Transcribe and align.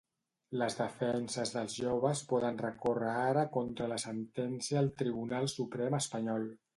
Les 0.59 0.75
defenses 0.77 1.51
dels 1.57 1.75
joves 1.81 2.23
poden 2.31 2.57
recórrer 2.63 3.11
ara 3.25 3.45
contra 3.57 3.91
la 3.95 3.99
sentència 4.07 4.81
al 4.85 4.93
Tribunal 5.03 5.51
Suprem 5.55 5.99
espanyol. 6.03 6.49